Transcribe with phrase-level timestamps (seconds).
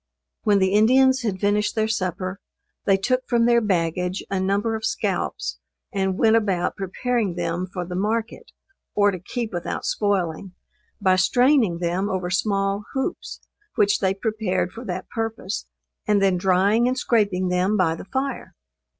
[0.41, 2.39] When the Indians had finished their supper
[2.85, 5.59] they took from their baggage a number of scalps
[5.93, 8.51] and went about preparing them for the market,
[8.95, 10.53] or to keep without spoiling,
[10.99, 13.41] by straining them over small hoops
[13.75, 15.67] which they prepared for that purpose,
[16.07, 18.55] and then drying and scraping them by the fire.